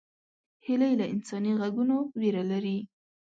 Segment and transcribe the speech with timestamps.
[0.65, 2.77] هیلۍ له انساني غږونو ویره لري